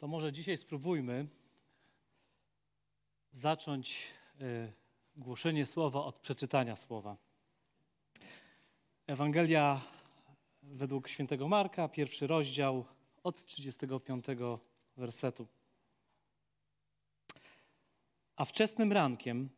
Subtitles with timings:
[0.00, 1.26] To może dzisiaj spróbujmy
[3.32, 4.06] zacząć
[4.40, 4.72] y,
[5.16, 7.16] głoszenie słowa od przeczytania słowa.
[9.06, 9.80] Ewangelia
[10.62, 12.84] według świętego Marka, pierwszy rozdział
[13.22, 14.24] od 35
[14.96, 15.46] wersetu.
[18.36, 19.48] A wczesnym rankiem,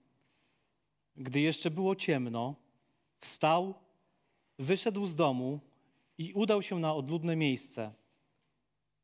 [1.17, 2.55] gdy jeszcze było ciemno,
[3.19, 3.75] wstał,
[4.59, 5.61] wyszedł z domu
[6.19, 8.02] i udał się na odludne miejsce.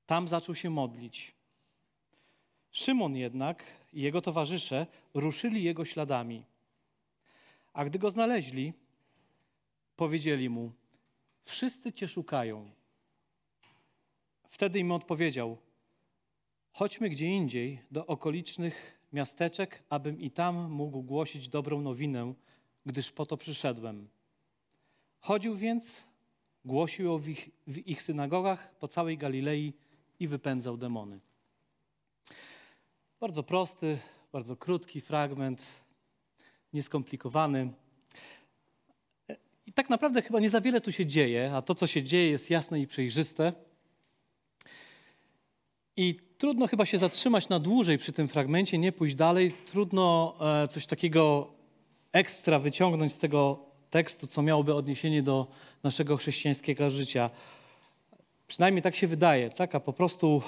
[0.08, 1.34] Tam zaczął się modlić.
[2.70, 6.44] Szymon jednak i jego towarzysze ruszyli jego śladami.
[7.72, 8.72] A gdy go znaleźli,
[9.96, 10.72] powiedzieli mu:
[11.44, 12.70] Wszyscy cię szukają.
[14.48, 15.56] Wtedy im odpowiedział:
[16.72, 22.34] Chodźmy gdzie indziej, do okolicznych miasteczek, abym i tam mógł głosić dobrą nowinę,
[22.86, 24.08] gdyż po to przyszedłem.
[25.20, 26.04] Chodził więc,
[26.64, 29.87] głosił w ich, w ich synagogach po całej Galilei
[30.20, 31.20] i wypędzał demony.
[33.20, 33.98] Bardzo prosty,
[34.32, 35.62] bardzo krótki fragment,
[36.72, 37.72] nieskomplikowany.
[39.66, 42.30] I tak naprawdę chyba nie za wiele tu się dzieje, a to, co się dzieje,
[42.30, 43.52] jest jasne i przejrzyste.
[45.96, 49.54] I trudno chyba się zatrzymać na dłużej przy tym fragmencie, nie pójść dalej.
[49.66, 51.52] Trudno e, coś takiego
[52.12, 53.58] ekstra wyciągnąć z tego
[53.90, 55.46] tekstu, co miałoby odniesienie do
[55.82, 57.30] naszego chrześcijańskiego życia.
[58.48, 60.42] Przynajmniej tak się wydaje, taka po prostu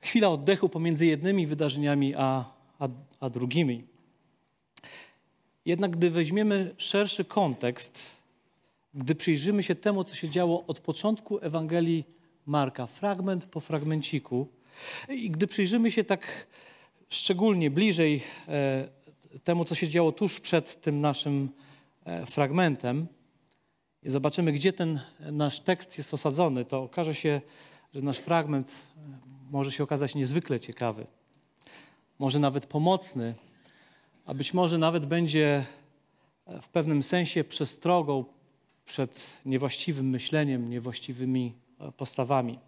[0.00, 2.44] chwila oddechu pomiędzy jednymi wydarzeniami a,
[2.78, 2.88] a,
[3.20, 3.84] a drugimi.
[5.66, 8.00] Jednak gdy weźmiemy szerszy kontekst,
[8.94, 12.04] gdy przyjrzymy się temu, co się działo od początku Ewangelii
[12.46, 14.48] Marka, fragment po fragmenciku,
[15.08, 16.46] i gdy przyjrzymy się tak
[17.08, 18.88] szczególnie bliżej e,
[19.44, 21.48] temu, co się działo tuż przed tym naszym
[22.04, 23.06] e, fragmentem,
[24.04, 27.40] i zobaczymy, gdzie ten nasz tekst jest osadzony, to okaże się,
[27.94, 29.00] że nasz fragment e,
[29.50, 31.06] może się okazać niezwykle ciekawy,
[32.18, 33.34] może nawet pomocny,
[34.26, 35.66] a być może nawet będzie
[36.46, 38.24] e, w pewnym sensie przestrogą
[38.86, 42.58] przed niewłaściwym myśleniem, niewłaściwymi e, postawami.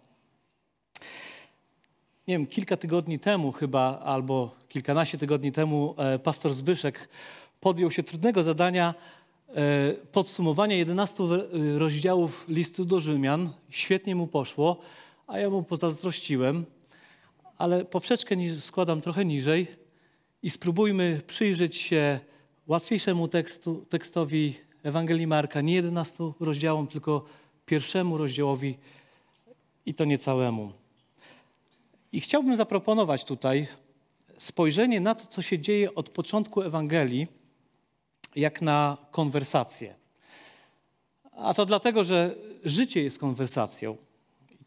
[2.27, 7.09] Nie wiem, kilka tygodni temu chyba, albo kilkanaście tygodni temu, pastor Zbyszek
[7.59, 8.93] podjął się trudnego zadania
[9.55, 11.23] E, podsumowania 11
[11.77, 13.49] rozdziałów listu do Rzymian.
[13.69, 14.77] Świetnie mu poszło,
[15.27, 16.65] a ja mu pozazdrościłem,
[17.57, 19.67] ale poprzeczkę składam trochę niżej
[20.43, 22.19] i spróbujmy przyjrzeć się
[22.67, 27.25] łatwiejszemu tekstu, tekstowi Ewangelii Marka, nie 11 rozdziałom, tylko
[27.65, 28.77] pierwszemu rozdziałowi
[29.85, 30.71] i to niecałemu.
[32.11, 33.67] I chciałbym zaproponować tutaj
[34.37, 37.27] spojrzenie na to, co się dzieje od początku Ewangelii,
[38.37, 39.95] jak na konwersację.
[41.31, 43.97] A to dlatego, że życie jest konwersacją.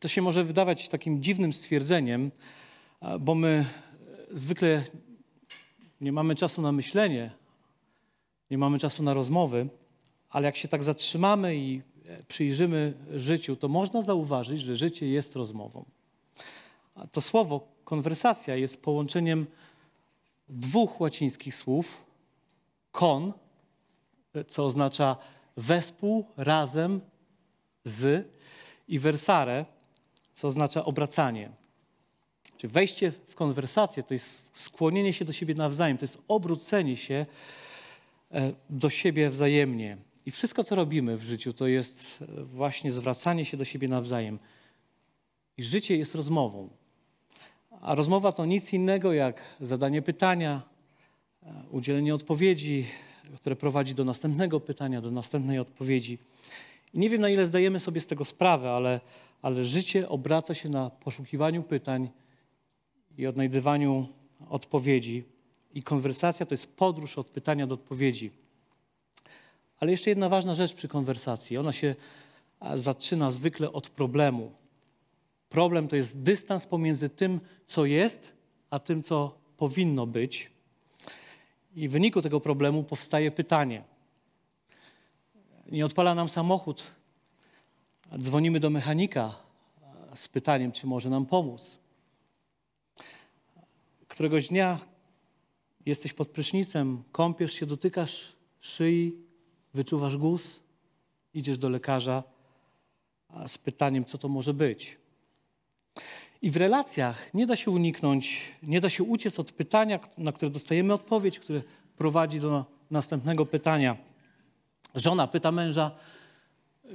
[0.01, 2.31] To się może wydawać takim dziwnym stwierdzeniem,
[3.21, 3.67] bo my
[4.31, 4.85] zwykle
[6.01, 7.31] nie mamy czasu na myślenie,
[8.51, 9.69] nie mamy czasu na rozmowy,
[10.31, 11.83] ale jak się tak zatrzymamy i
[12.29, 15.85] przyjrzymy życiu, to można zauważyć, że życie jest rozmową.
[16.95, 19.47] A to słowo konwersacja jest połączeniem
[20.49, 22.05] dwóch łacińskich słów:
[22.93, 23.33] kon
[24.49, 25.17] co oznacza
[25.57, 27.01] wespół, razem,
[27.85, 28.29] z
[28.89, 29.65] i versare,
[30.33, 31.51] co oznacza obracanie.
[32.57, 37.27] Czyli wejście w konwersację to jest skłonienie się do siebie nawzajem, to jest obrócenie się
[38.33, 39.97] e, do siebie wzajemnie.
[40.27, 44.39] I wszystko, co robimy w życiu, to jest e, właśnie zwracanie się do siebie nawzajem.
[45.57, 46.69] I życie jest rozmową.
[47.81, 50.63] A rozmowa to nic innego jak zadanie pytania,
[51.43, 52.87] e, udzielenie odpowiedzi,
[53.37, 56.19] które prowadzi do następnego pytania, do następnej odpowiedzi.
[56.95, 59.01] I nie wiem, na ile zdajemy sobie z tego sprawę, ale,
[59.43, 62.09] ale życie obraca się na poszukiwaniu pytań
[63.19, 64.09] i odnajdywaniu
[64.49, 65.25] odpowiedzi.
[65.75, 68.31] I konwersacja to jest podróż od pytania do odpowiedzi.
[69.81, 71.59] Ale jeszcze jedna ważna rzecz przy konwersacji.
[71.59, 71.95] Ona się
[72.75, 74.53] zaczyna zwykle od problemu.
[75.49, 78.33] Problem to jest dystans pomiędzy tym, co jest,
[78.71, 80.51] a tym, co powinno być.
[81.75, 83.85] I w wyniku tego problemu powstaje pytanie.
[85.67, 86.83] Nie odpala nam samochód.
[88.19, 89.35] Dzwonimy do mechanika
[90.15, 91.79] z pytaniem, czy może nam pomóc.
[94.09, 94.79] Któregoś dnia
[95.87, 99.15] jesteś pod prysznicem, kąpiesz się, dotykasz szyi,
[99.75, 100.63] wyczuwasz guz,
[101.35, 102.23] idziesz do lekarza
[103.47, 104.99] z pytaniem, co to może być.
[106.43, 110.51] I w relacjach nie da się uniknąć, nie da się uciec od pytania, na które
[110.51, 111.63] dostajemy odpowiedź, które
[111.97, 113.97] prowadzi do następnego pytania.
[114.95, 115.91] Żona pyta męża: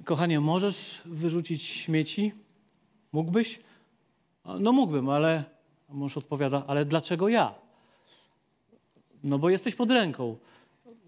[0.04, 2.32] Kochanie, możesz wyrzucić śmieci?
[3.12, 3.60] Mógłbyś?
[4.60, 5.44] No mógłbym, ale
[5.90, 7.56] mąż odpowiada, ale dlaczego ja?
[9.24, 10.38] No bo jesteś pod ręką.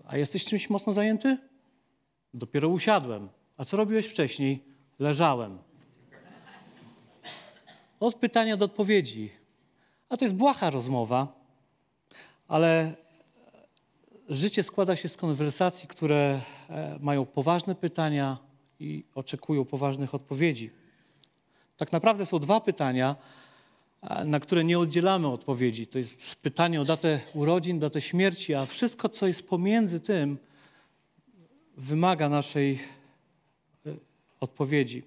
[0.07, 1.37] A jesteś czymś mocno zajęty?
[2.33, 3.29] Dopiero usiadłem.
[3.57, 4.63] A co robiłeś wcześniej?
[4.99, 5.57] Leżałem.
[7.99, 9.29] Od pytania do odpowiedzi.
[10.09, 11.27] A to jest błaha rozmowa,
[12.47, 12.93] ale
[14.29, 18.37] życie składa się z konwersacji, które e, mają poważne pytania
[18.79, 20.71] i oczekują poważnych odpowiedzi.
[21.77, 23.15] Tak naprawdę są dwa pytania,
[24.25, 25.87] na które nie oddzielamy odpowiedzi.
[25.87, 30.37] To jest pytanie o datę urodzin, datę śmierci, a wszystko, co jest pomiędzy tym,
[31.77, 32.79] wymaga naszej
[33.85, 33.95] e,
[34.39, 35.03] odpowiedzi.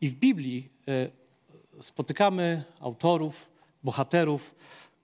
[0.00, 1.10] I w Biblii e,
[1.80, 3.50] spotykamy autorów,
[3.82, 4.54] bohaterów,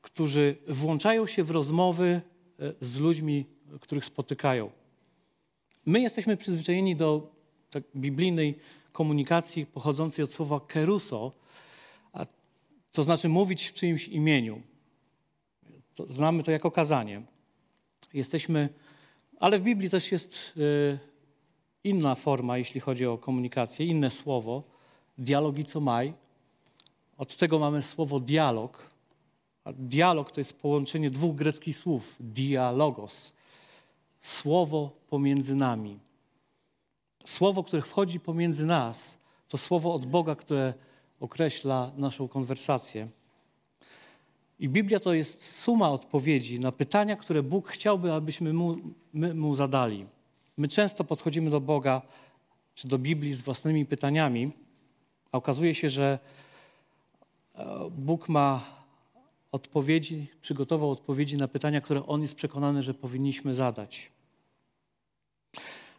[0.02, 2.20] którzy włączają się w rozmowy
[2.60, 3.46] e, z ludźmi,
[3.80, 4.70] których spotykają.
[5.86, 7.30] My jesteśmy przyzwyczajeni do
[7.70, 8.58] tak biblijnej
[8.92, 11.32] komunikacji pochodzącej od słowa keruso,
[12.12, 12.26] a
[12.92, 14.62] to znaczy mówić w czyimś imieniu.
[15.94, 17.22] To, znamy to jako kazanie.
[18.14, 18.68] Jesteśmy,
[19.40, 20.98] ale w Biblii też jest y,
[21.84, 24.62] inna forma, jeśli chodzi o komunikację, inne słowo,
[25.18, 26.14] dialogicomai.
[27.18, 28.90] Od tego mamy słowo dialog.
[29.64, 33.32] A dialog to jest połączenie dwóch greckich słów, dialogos,
[34.20, 35.98] słowo pomiędzy nami.
[37.24, 39.18] Słowo, które wchodzi pomiędzy nas,
[39.48, 40.74] to słowo od Boga, które
[41.20, 43.08] określa naszą konwersację.
[44.58, 48.76] I Biblia to jest suma odpowiedzi na pytania, które Bóg chciałby, abyśmy mu,
[49.12, 50.06] my mu zadali.
[50.56, 52.02] My często podchodzimy do Boga
[52.74, 54.52] czy do Biblii z własnymi pytaniami,
[55.32, 56.18] a okazuje się, że
[57.90, 58.64] Bóg ma
[59.52, 64.10] odpowiedzi, przygotował odpowiedzi na pytania, które On jest przekonany, że powinniśmy zadać.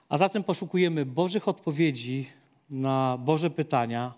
[0.09, 2.29] A zatem poszukujemy Bożych odpowiedzi
[2.69, 4.13] na Boże pytania.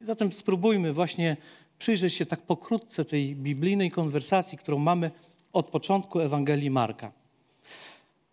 [0.00, 1.36] I zatem spróbujmy właśnie
[1.78, 5.10] przyjrzeć się tak pokrótce tej biblijnej konwersacji, którą mamy
[5.52, 7.12] od początku Ewangelii Marka.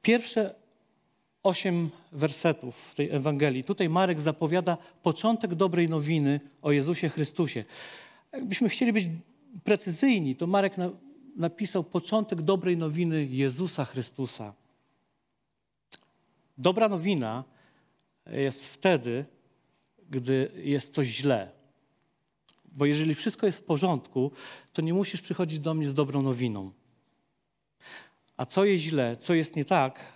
[0.02, 0.56] Pierwsze
[1.44, 3.64] osiem wersetów tej Ewangelii.
[3.64, 7.66] Tutaj Marek zapowiada początek dobrej nowiny o Jezusie Chrystusie.
[8.32, 9.10] Jakbyśmy chcieli być
[9.64, 10.90] precyzyjni, to Marek na,
[11.36, 14.54] napisał początek dobrej nowiny Jezusa Chrystusa.
[16.58, 17.44] Dobra nowina
[18.26, 19.26] jest wtedy,
[20.10, 21.52] gdy jest coś źle.
[22.66, 24.32] Bo jeżeli wszystko jest w porządku,
[24.74, 26.72] to nie musisz przychodzić do mnie z dobrą nowiną.
[28.38, 30.14] A co jest źle, co jest nie tak,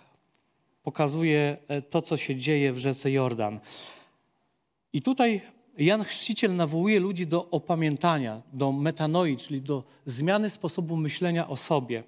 [0.88, 3.60] pokazuje e, to, co się dzieje w rzece Jordan.
[4.92, 5.40] I tutaj
[5.78, 12.02] Jan Chrzciciel nawołuje ludzi do opamiętania, do metanoi, czyli do zmiany sposobu myślenia o sobie.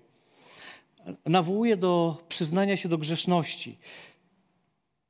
[1.27, 3.79] Nawołuje do przyznania się do grzeszności.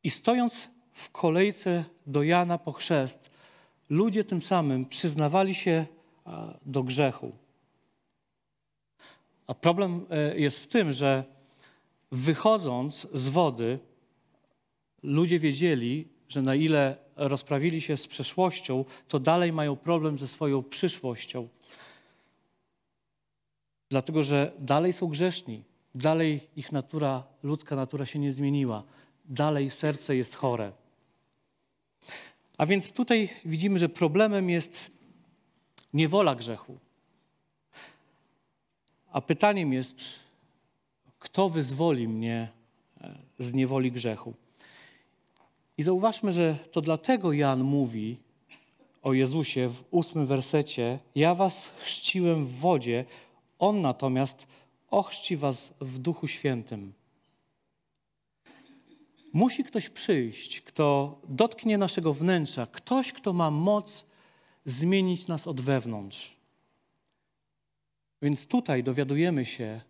[0.05, 3.31] I stojąc w kolejce do Jana po chrzest,
[3.91, 5.87] ludzie tym samym przyznawali się
[6.67, 7.33] do grzechu.
[9.47, 11.40] A problem e, jest w tym, że
[12.13, 13.79] wychodząc z wody,
[15.03, 20.63] ludzie wiedzieli, że na ile rozprawili się z przeszłością, to dalej mają problem ze swoją
[20.63, 21.49] przyszłością.
[23.89, 25.65] Dlatego, że dalej są grzeszni,
[25.95, 28.85] dalej ich natura, ludzka natura się nie zmieniła
[29.31, 30.73] dalej serce jest chore.
[32.59, 34.91] A więc tutaj widzimy, że problemem jest
[35.93, 36.79] niewola grzechu.
[39.13, 39.97] A pytaniem jest,
[41.21, 42.49] kto wyzwoli mnie
[43.01, 44.35] e, z niewoli grzechu?
[45.79, 48.17] I zauważmy, że to dlatego Jan mówi
[49.03, 53.05] o Jezusie w ósmym wersecie: Ja was chrzciłem w wodzie,
[53.59, 54.47] on natomiast
[54.91, 56.93] ochrzci was w Duchu Świętym.
[59.33, 64.07] Musi ktoś przyjść, kto dotknie naszego wnętrza, ktoś, kto ma moc
[64.65, 66.37] zmienić nas od wewnątrz.
[68.23, 69.81] Więc tutaj dowiadujemy się,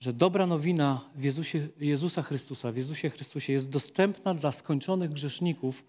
[0.00, 5.84] że dobra nowina w Jezusie, Jezusa Chrystusa, w Jezusie Chrystusie jest dostępna dla skończonych grzeszników,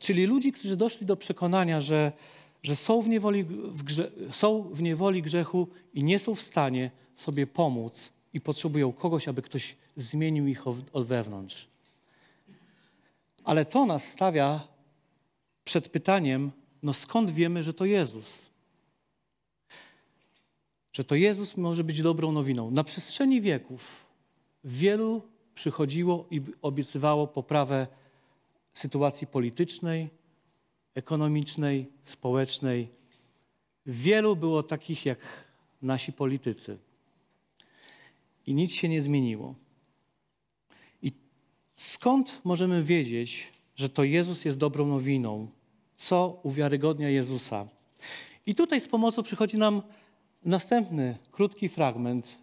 [0.00, 2.12] czyli ludzi, którzy doszli do przekonania, że,
[2.62, 6.90] że są, w niewoli, w grze, są w niewoli grzechu i nie są w stanie
[7.16, 11.68] sobie pomóc i potrzebują kogoś, aby ktoś zmienił ich od wewnątrz.
[13.44, 14.68] Ale to nas stawia
[15.64, 16.50] przed pytaniem,
[16.82, 18.51] no skąd wiemy, że to Jezus?
[20.92, 22.70] Że to Jezus może być dobrą nowiną.
[22.70, 24.06] Na przestrzeni wieków
[24.64, 25.22] wielu
[25.54, 27.86] przychodziło i obiecywało poprawę
[28.74, 30.10] sytuacji politycznej,
[30.94, 32.88] ekonomicznej, społecznej.
[33.86, 35.18] Wielu było takich jak
[35.82, 36.78] nasi politycy.
[38.46, 39.54] I nic się nie zmieniło.
[41.72, 45.48] Skąd możemy wiedzieć, że to Jezus jest dobrą nowiną?
[45.96, 47.68] Co uwiarygodnia Jezusa?
[48.46, 49.82] I tutaj z pomocą przychodzi nam
[50.44, 52.38] następny krótki fragment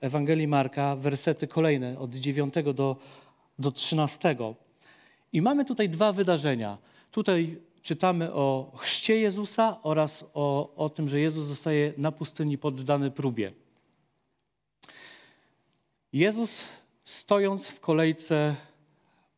[0.00, 2.96] Ewangelii Marka, wersety kolejne od 9 do,
[3.58, 4.36] do 13.
[5.32, 6.78] I mamy tutaj dwa wydarzenia.
[7.10, 13.10] Tutaj czytamy o chrzcie Jezusa oraz o, o tym, że Jezus zostaje na pustyni poddany
[13.10, 13.52] próbie.
[16.12, 16.62] Jezus
[17.04, 18.56] stojąc w kolejce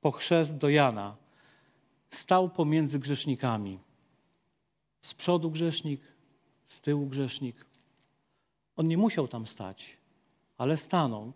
[0.00, 1.16] po chrzest do Jana,
[2.10, 3.78] stał pomiędzy grzesznikami.
[5.00, 6.00] Z przodu grzesznik,
[6.66, 7.67] z tyłu grzesznik.
[8.78, 9.96] On nie musiał tam stać,
[10.58, 11.32] ale stanął.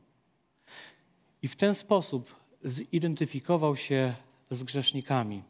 [1.43, 2.35] I w ten sposób
[2.65, 4.15] zidentyfikował się
[4.51, 5.43] z grzesznikami.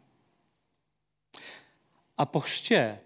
[2.16, 2.98] A po chrzcie,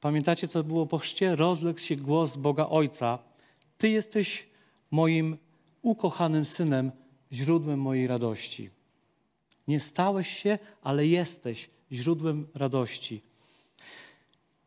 [0.00, 1.36] pamiętacie co było po chrzcie?
[1.36, 3.18] Rozległ się głos Boga Ojca.
[3.78, 4.46] Ty jesteś
[4.90, 5.36] moim
[5.82, 6.92] ukochanym synem,
[7.32, 8.70] źródłem mojej radości.
[9.68, 13.22] Nie stałeś się, ale jesteś źródłem radości.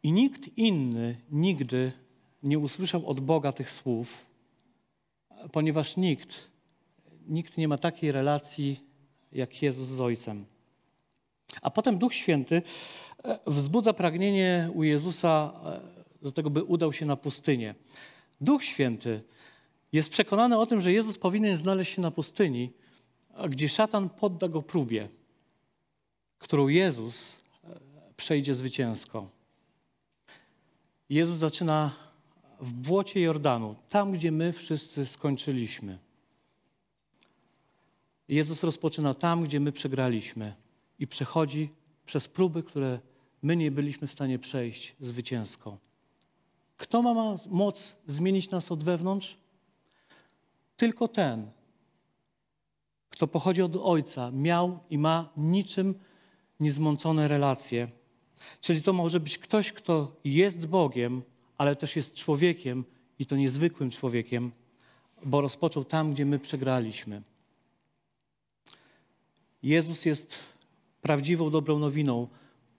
[0.03, 1.91] I nikt inny nigdy
[2.43, 4.25] nie usłyszał od Boga tych słów,
[5.51, 6.47] ponieważ nikt,
[7.27, 8.79] nikt nie ma takiej relacji
[9.31, 10.45] jak Jezus z Ojcem.
[11.61, 12.61] A potem Duch Święty
[13.23, 15.81] e, wzbudza pragnienie u Jezusa e,
[16.21, 17.75] do tego, by udał się na pustynię.
[18.41, 19.21] Duch Święty
[19.91, 22.71] jest przekonany o tym, że Jezus powinien znaleźć się na pustyni,
[23.49, 25.09] gdzie szatan podda go próbie,
[26.37, 27.79] którą Jezus e,
[28.17, 29.29] przejdzie zwycięsko.
[31.09, 32.08] Jezus zaczyna
[32.59, 35.97] w błocie Jordanu, tam gdzie my wszyscy skończyliśmy.
[38.27, 40.55] Jezus rozpoczyna tam, gdzie my przegraliśmy
[40.99, 41.69] i przechodzi
[42.05, 42.99] przez próby, które
[43.41, 45.77] my nie byliśmy w stanie przejść zwycięsko.
[46.77, 49.37] Kto ma moc zmienić nas od wewnątrz?
[50.77, 51.51] Tylko ten,
[53.09, 55.95] kto pochodzi od Ojca, miał i ma niczym
[56.59, 57.87] niezmącone relacje.
[58.61, 61.21] Czyli to może być ktoś, kto jest Bogiem,
[61.59, 62.83] ale też jest człowiekiem
[63.19, 64.51] i to niezwykłym człowiekiem,
[65.25, 67.21] bo rozpoczął tam, gdzie my przegraliśmy.
[69.63, 70.39] Jezus jest
[71.01, 72.27] prawdziwą dobrą nowiną,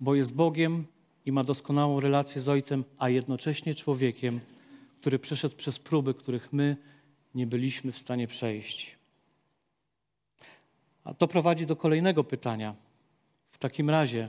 [0.01, 0.85] bo jest Bogiem
[1.27, 4.41] i ma doskonałą relację z Ojcem, a jednocześnie człowiekiem,
[5.01, 6.77] który przeszedł przez próby, których my
[7.35, 8.99] nie byliśmy w stanie przejść.
[11.05, 12.75] A to prowadzi do kolejnego pytania.
[13.51, 14.29] W takim razie,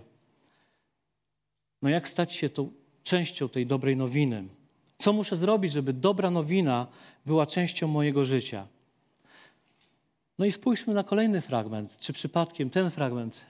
[1.82, 4.44] no jak stać się tą częścią tej dobrej nowiny?
[5.00, 6.88] Co muszę zrobić, żeby dobra nowina
[7.26, 8.68] była częścią mojego życia?
[10.40, 11.98] No i spójrzmy na kolejny fragment.
[12.00, 13.42] Czy przypadkiem ten fragment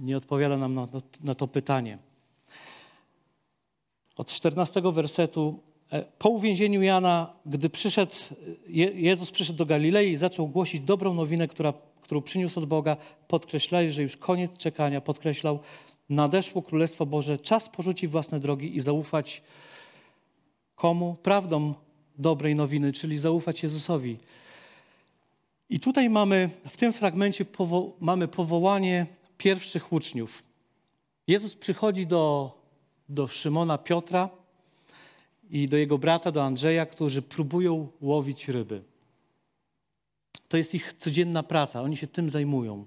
[0.00, 0.88] nie odpowiada nam na,
[1.24, 1.98] na to pytanie?
[4.16, 5.60] Od 14 wersetu
[5.92, 8.12] E, po uwięzieniu Jana, gdy przyszedł,
[8.94, 11.72] Jezus przyszedł do Galilei i zaczął głosić dobrą nowinę, która,
[12.02, 12.96] którą przyniósł od Boga,
[13.28, 15.58] podkreślali, że już koniec czekania, podkreślał,
[16.12, 19.42] nadeszło Królestwo Boże, czas porzucić własne drogi i zaufać
[20.74, 21.16] komu?
[21.22, 21.74] Prawdą
[22.18, 24.16] dobrej nowiny, czyli zaufać Jezusowi.
[25.70, 29.06] I tutaj mamy, w tym fragmencie powo mamy powołanie
[29.38, 30.42] pierwszych uczniów.
[31.26, 32.52] Jezus przychodzi do,
[33.08, 34.28] do Szymona Piotra,
[35.52, 38.82] i do jego brata, do Andrzeja, którzy próbują łowić ryby.
[40.48, 42.86] To jest ich codzienna praca, oni się tym zajmują.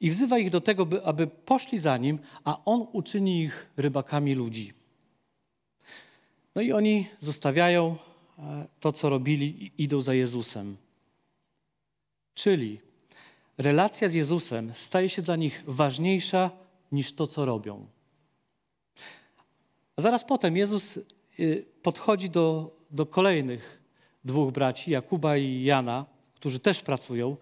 [0.00, 4.34] I wzywa ich do tego, by, aby poszli za nim, a on uczyni ich rybakami
[4.34, 4.72] ludzi.
[6.54, 7.96] No i oni zostawiają
[8.38, 10.76] e, to, co robili, i idą za Jezusem.
[12.34, 12.80] Czyli
[13.58, 16.50] relacja z Jezusem staje się dla nich ważniejsza
[16.92, 17.86] niż to, co robią.
[19.96, 20.98] A zaraz potem Jezus
[21.40, 23.82] Y, podchodzi do, do kolejnych
[24.24, 27.36] dwóch braci, Jakuba i Jana, którzy też pracują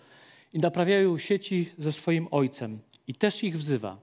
[0.56, 3.98] i naprawiają sieci ze swoim ojcem i też ich wzywa.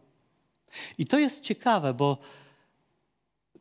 [0.98, 2.18] I to jest ciekawe, bo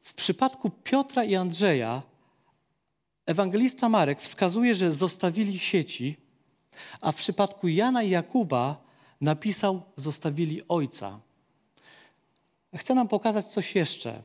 [0.02, 2.02] w przypadku Piotra i Andrzeja
[3.26, 6.16] ewangelista Marek wskazuje, że zostawili sieci,
[7.00, 8.84] a w przypadku Jana i Jakuba
[9.20, 11.20] napisał, zostawili ojca.
[12.76, 14.22] Chcę nam pokazać coś jeszcze.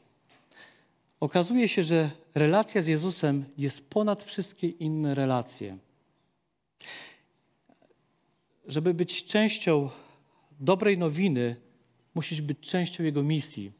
[1.19, 5.77] Okazuje się, że relacja z Jezusem jest ponad wszystkie inne relacje.
[8.67, 9.89] Żeby być częścią
[10.59, 11.55] dobrej nowiny,
[12.13, 13.71] musisz być częścią Jego misji.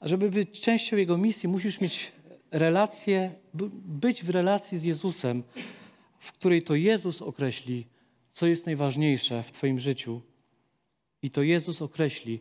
[0.00, 2.12] A żeby być częścią Jego misji, musisz mieć
[2.50, 3.32] relację,
[3.84, 5.42] być w relacji z Jezusem,
[6.18, 7.86] w której to Jezus określi,
[8.32, 10.20] co jest najważniejsze w Twoim życiu.
[11.22, 12.40] I to Jezus określi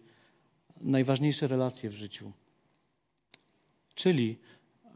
[0.81, 2.31] najważniejsze relacje w życiu.
[3.95, 4.38] Czyli,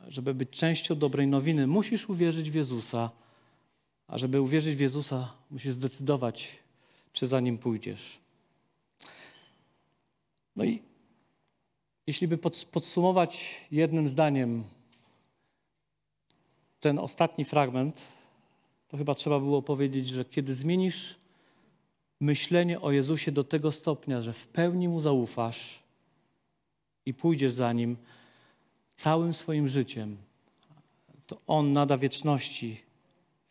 [0.08, 3.12] żeby być częścią dobrej nowiny, musisz uwierzyć w Jezusa,
[4.08, 6.61] a żeby uwierzyć w Jezusa, musisz zdecydować,
[7.14, 8.20] czy za nim pójdziesz.
[10.56, 10.82] No i
[12.08, 12.38] Jeśli by
[12.72, 14.64] podsumować jednym zdaniem
[16.80, 18.02] ten ostatni fragment,
[18.88, 21.16] to chyba trzeba było powiedzieć, że kiedy zmienisz
[22.20, 25.80] myślenie o Jezusie do tego stopnia, że w pełni Mu zaufasz
[27.06, 27.98] i pójdziesz za Nim
[28.96, 30.18] całym swoim życiem,
[31.28, 32.82] to On nada wieczności,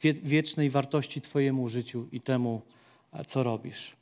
[0.03, 2.63] wiecznej wartości Twojemu życiu i temu,
[3.27, 3.97] co robisz.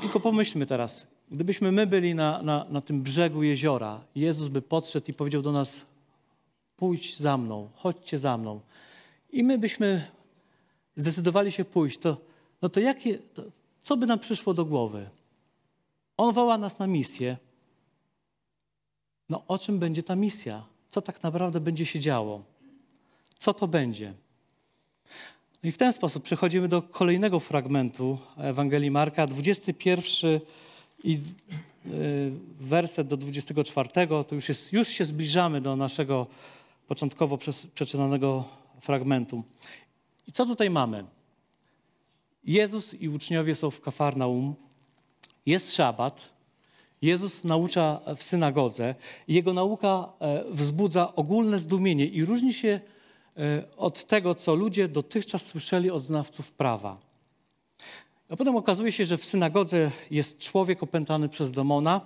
[0.00, 5.06] Tylko pomyślmy teraz, gdybyśmy my byli na, na, na tym brzegu jeziora, Jezus by podszedł
[5.10, 5.82] i powiedział do nas:
[6.76, 8.60] Pójdź za mną, chodźcie za mną.
[9.32, 10.10] I my byśmy
[10.96, 12.16] zdecydowali się pójść, to,
[12.62, 13.42] no to, jakie, to
[13.80, 15.08] co by nam przyszło do głowy?
[16.16, 17.36] On woła nas na misję.
[19.28, 20.64] No o czym będzie ta misja?
[20.90, 22.42] Co tak naprawdę będzie się działo?
[23.38, 24.14] Co to będzie?
[25.62, 30.40] No i w ten sposób przechodzimy do kolejnego fragmentu Ewangelii Marka, 21
[31.04, 31.20] i
[31.86, 33.88] y, werset do 24.
[34.28, 36.26] To już, jest, już się zbliżamy do naszego
[36.88, 37.38] początkowo
[37.74, 38.44] przeczytanego
[38.80, 39.42] fragmentu.
[40.28, 41.04] I co tutaj mamy?
[42.44, 44.54] Jezus i uczniowie są w Kafarnaum,
[45.46, 46.20] jest szabat,
[47.02, 48.94] Jezus naucza w synagodze.
[49.28, 52.80] Jego nauka e, wzbudza ogólne zdumienie i różni się e,
[53.76, 56.98] od tego, co ludzie dotychczas słyszeli od znawców prawa.
[58.30, 62.00] A potem okazuje się, że w synagodze jest człowiek opętany przez demona.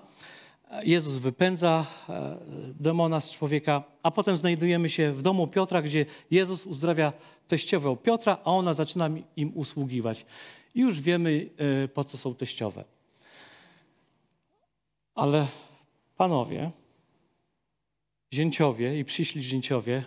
[0.83, 2.39] Jezus wypędza e,
[2.81, 7.13] demona z człowieka, a potem znajdujemy się w domu Piotra, gdzie Jezus uzdrawia
[7.49, 10.27] teściową Piotra, a ona zaczyna im usługiwać.
[10.75, 11.51] I już wiemy,
[11.95, 12.85] po co są teściowe.
[15.15, 15.47] Ale
[16.17, 16.71] panowie,
[18.33, 20.05] zięciowie i przyszli zięciowie,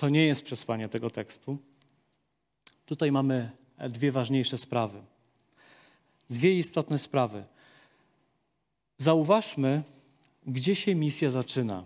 [0.00, 1.58] to nie jest przesłanie tego tekstu.
[2.86, 3.50] Tutaj mamy
[3.88, 5.02] dwie ważniejsze sprawy.
[6.30, 7.44] Dwie istotne sprawy.
[8.98, 9.82] Zauważmy,
[10.46, 11.82] gdzie się misja zaczyna.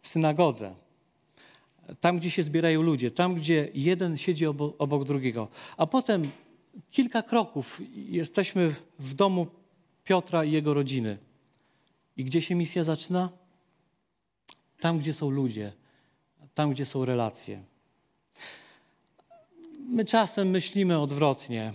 [0.00, 0.74] W synagodze.
[2.00, 4.46] Tam, gdzie się zbierają ludzie, tam, gdzie jeden siedzi
[4.78, 5.48] obok, drugiego.
[5.76, 6.30] A potem
[6.90, 9.46] kilka kroków jesteśmy w domu
[10.04, 11.18] Piotra i jego rodziny.
[12.16, 13.45] I gdzie się misja zaczyna?
[14.80, 15.72] Tam, gdzie są ludzie,
[16.54, 17.62] tam, gdzie są relacje.
[19.88, 21.72] My czasem myślimy odwrotnie.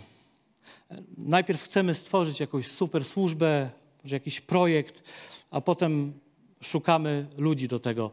[1.17, 3.69] Najpierw chcemy stworzyć jakąś super służbę,
[4.03, 5.03] może jakiś projekt,
[5.51, 6.13] a potem
[6.61, 8.11] szukamy ludzi do tego.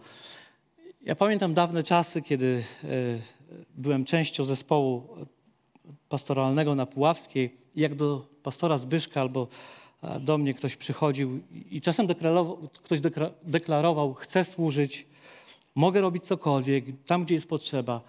[1.03, 2.89] Ja pamiętam dawne czasy, kiedy e,
[3.75, 5.09] byłem częścią zespołu
[6.09, 9.49] pastoralnego na Puławskiej, jak do pastora Zbyszka albo
[10.21, 12.07] do mnie ktoś przychodził i czasem
[12.83, 13.01] ktoś
[13.43, 15.07] deklarował, chcę służyć,
[15.75, 18.01] mogę robić cokolwiek, tam gdzie jest potrzeba.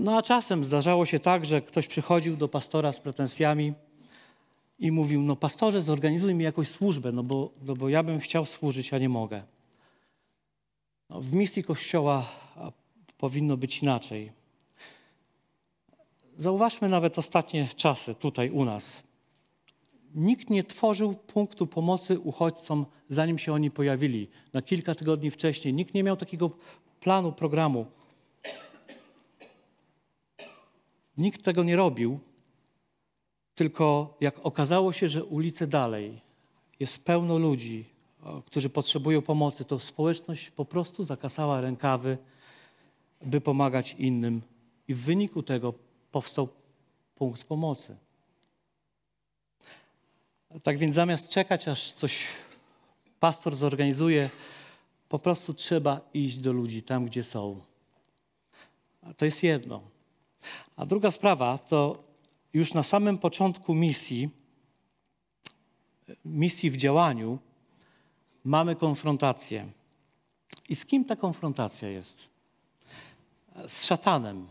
[0.00, 3.72] No a czasem zdarzało się tak, że ktoś przychodził do pastora z pretensjami
[4.78, 8.46] i mówił, no pastorze zorganizuj mi jakąś służbę, no bo, no bo ja bym chciał
[8.46, 9.42] służyć, a nie mogę.
[11.10, 12.26] No, w misji Kościoła
[13.18, 14.32] powinno być inaczej.
[16.36, 19.03] Zauważmy nawet ostatnie czasy tutaj u nas.
[20.14, 24.28] Nikt nie tworzył punktu pomocy uchodźcom, zanim się oni pojawili.
[24.52, 26.50] Na kilka tygodni wcześniej nikt nie miał takiego
[27.00, 27.86] planu, programu.
[31.16, 32.18] Nikt tego nie robił,
[33.54, 36.20] tylko jak okazało się, że ulice dalej
[36.80, 37.84] jest pełno ludzi,
[38.46, 42.18] którzy potrzebują pomocy, to społeczność po prostu zakasała rękawy,
[43.22, 44.42] by pomagać innym.
[44.88, 45.74] I w wyniku tego
[46.10, 46.48] powstał
[47.14, 47.96] punkt pomocy.
[50.62, 52.26] Tak więc zamiast czekać, aż coś
[53.20, 54.30] pastor zorganizuje,
[55.08, 57.60] po prostu trzeba iść do ludzi tam, gdzie są.
[59.16, 59.82] To jest jedno.
[60.76, 62.04] A druga sprawa to
[62.52, 64.30] już na samym początku misji,
[66.24, 67.38] misji w działaniu,
[68.44, 69.66] mamy konfrontację.
[70.68, 72.28] I z kim ta konfrontacja jest?
[73.66, 74.46] Z szatanem.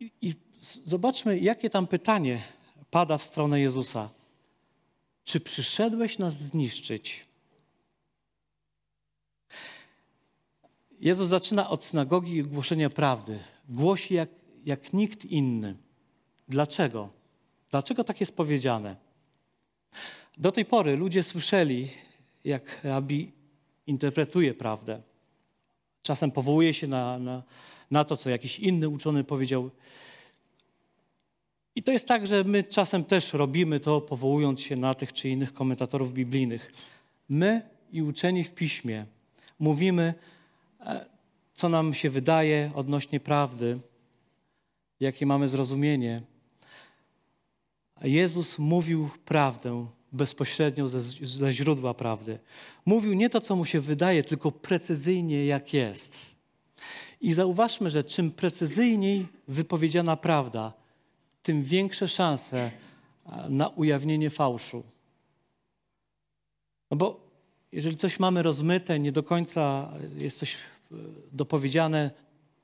[0.00, 0.34] I, i
[0.84, 2.42] zobaczmy, jakie tam pytanie
[2.94, 4.10] pada w stronę Jezusa.
[5.24, 7.26] Czy przyszedłeś nas zniszczyć?
[11.00, 13.38] Jezus zaczyna od synagogi i głoszenia prawdy.
[13.68, 14.28] Głosi jak,
[14.64, 15.76] jak nikt inny.
[16.48, 17.08] Dlaczego?
[17.70, 18.96] Dlaczego tak jest powiedziane?
[20.38, 21.90] Do tej pory ludzie słyszeli,
[22.44, 23.32] jak rabi
[23.86, 25.02] interpretuje prawdę.
[26.02, 27.42] Czasem powołuje się na, na,
[27.90, 29.70] na to, co jakiś inny uczony powiedział.
[31.76, 35.28] I to jest tak, że my czasem też robimy to, powołując się na tych czy
[35.28, 36.72] innych komentatorów biblijnych.
[37.28, 39.06] My i uczeni w piśmie
[39.58, 40.14] mówimy,
[40.80, 41.06] e,
[41.54, 43.78] co nam się wydaje odnośnie prawdy,
[45.00, 46.22] jakie mamy zrozumienie.
[48.02, 52.38] Jezus mówił prawdę bezpośrednio ze, ze źródła prawdy.
[52.86, 56.34] Mówił nie to, co mu się wydaje, tylko precyzyjnie, jak jest.
[57.20, 60.72] I zauważmy, że czym precyzyjniej wypowiedziana prawda,
[61.44, 62.70] tym większe szanse
[63.48, 64.82] na ujawnienie fałszu.
[66.90, 67.20] No bo
[67.72, 70.58] jeżeli coś mamy rozmyte, nie do końca jest coś e,
[71.32, 72.10] dopowiedziane,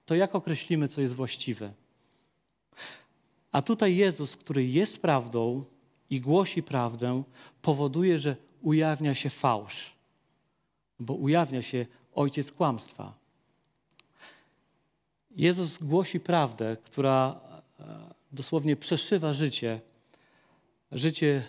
[0.06, 1.72] to jak określimy, co jest właściwe?
[3.52, 5.64] A tutaj Jezus, który jest prawdą
[6.10, 7.22] i głosi prawdę,
[7.62, 9.92] powoduje, że ujawnia się fałsz,
[11.00, 13.14] bo ujawnia się ojciec kłamstwa.
[15.30, 17.40] Jezus głosi prawdę, która
[17.80, 19.80] e, dosłownie przeszywa życie,
[20.92, 21.44] życie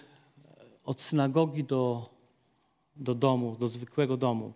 [0.86, 2.10] od synagogi do,
[2.96, 4.54] do domu, do zwykłego domu,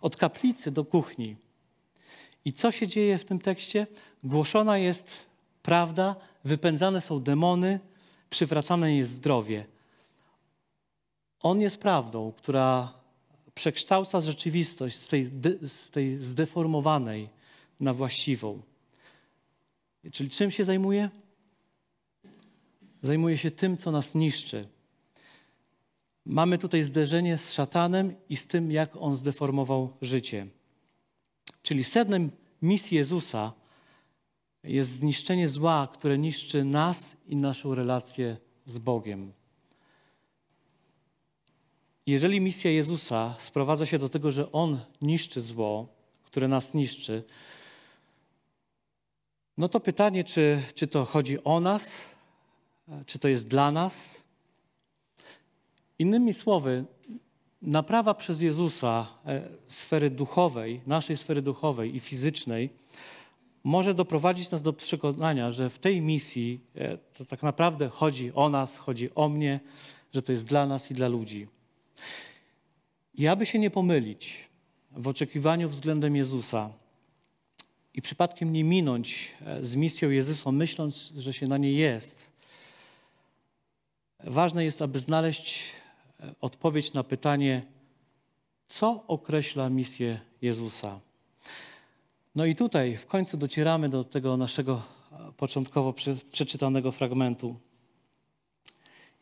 [0.00, 1.36] od kaplicy do kuchni.
[2.44, 3.86] I co się dzieje w tym tekście?
[4.24, 5.10] Głoszona jest
[5.62, 7.80] prawda, wypędzane są demony,
[8.30, 9.66] przywracane jest zdrowie.
[11.40, 12.92] On jest prawdą, która
[13.54, 15.30] przekształca rzeczywistość z tej,
[15.62, 17.28] z tej zdeformowanej
[17.80, 18.62] na właściwą.
[20.12, 21.10] Czyli czym się zajmuje?
[23.02, 24.68] Zajmuje się tym, co nas niszczy.
[26.24, 30.46] Mamy tutaj zderzenie z szatanem i z tym, jak on zdeformował życie.
[31.62, 32.30] Czyli sednem
[32.62, 33.52] misji Jezusa
[34.64, 39.32] jest zniszczenie zła, które niszczy nas i naszą relację z Bogiem.
[42.06, 45.88] Jeżeli misja Jezusa sprowadza się do tego, że On niszczy zło,
[46.24, 47.24] które nas niszczy,
[49.58, 52.00] no to pytanie, czy, czy to chodzi o nas,
[53.06, 54.22] czy to jest dla nas?
[55.98, 56.84] Innymi słowy,
[57.62, 62.70] naprawa przez Jezusa e, sfery duchowej, naszej sfery duchowej i fizycznej,
[63.64, 68.48] może doprowadzić nas do przekonania, że w tej misji e, to tak naprawdę chodzi o
[68.48, 69.60] nas, chodzi o mnie,
[70.14, 71.46] że to jest dla nas i dla ludzi.
[73.14, 74.48] I aby się nie pomylić
[74.92, 76.70] w oczekiwaniu względem Jezusa
[77.94, 82.35] i przypadkiem nie minąć e, z misją Jezusa, myśląc, że się na niej jest,
[84.26, 85.64] ważne jest, aby znaleźć
[86.20, 87.62] e, odpowiedź na pytanie,
[88.68, 91.00] co określa misję Jezusa.
[92.34, 94.82] No i tutaj w końcu docieramy do tego naszego
[95.36, 95.94] początkowo
[96.30, 97.56] przeczytanego fragmentu.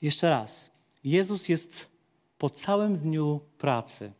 [0.02, 0.70] Jeszcze raz.
[1.04, 1.86] Jezus jest
[2.38, 4.12] po całym dniu pracy.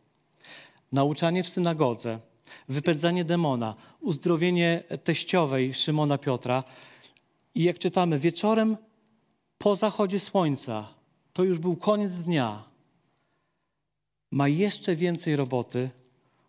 [0.91, 2.19] Nauczanie w synagodze,
[2.69, 6.63] wypędzanie demona, uzdrowienie teściowej Szymona Piotra.
[7.55, 8.77] I jak czytamy, wieczorem
[9.65, 10.87] po zachodzie słońca,
[11.33, 12.63] to już był koniec dnia,
[14.31, 15.89] ma jeszcze więcej roboty,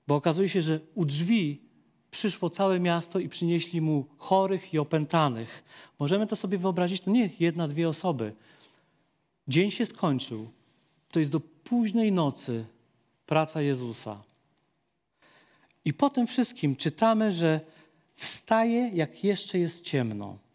[0.07, 1.61] bo okazuje się, że u drzwi
[2.11, 5.65] przyszło całe miasto i przynieśli mu chorych i opętanych.
[5.99, 8.33] Możemy to sobie wyobrazić, to nie jedna, dwie osoby.
[9.49, 10.49] Dzień się skończył.
[11.11, 12.65] To jest do późnej nocy
[13.27, 14.23] praca Jezusa.
[15.85, 17.61] I po tym wszystkim czytamy, że
[18.17, 20.46] wstaje, jak jeszcze jest ciemno.